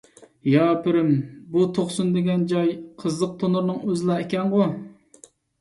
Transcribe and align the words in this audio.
يا 0.51 0.61
پىرىم، 0.85 1.11
بۇ 1.57 1.67
توقسۇن 1.79 2.09
دېگەن 2.17 2.47
جاي 2.53 2.73
قىزىق 3.05 3.37
تونۇرنىڭ 3.45 3.81
ئۆزىلا 3.85 4.21
ئىكەنغۇ. 4.25 4.71